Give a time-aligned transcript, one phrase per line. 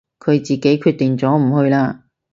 [0.19, 2.05] 佢自己決定咗唔去啦